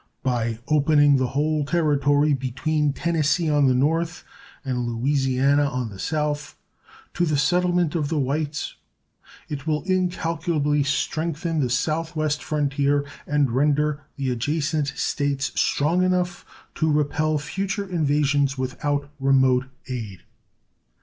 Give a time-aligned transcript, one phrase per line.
[0.23, 4.23] By opening the whole territory between Tennessee on the north
[4.65, 6.57] and Louisiana on the south
[7.13, 8.77] to the settlement of the whites
[9.47, 16.47] it will incalculably strengthen the south west frontier and render the adjacent States strong enough
[16.73, 20.21] to repel future invasions without remote aid.